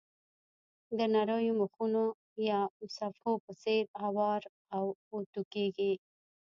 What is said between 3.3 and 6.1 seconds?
په څېر اوار او اوتو کېږي.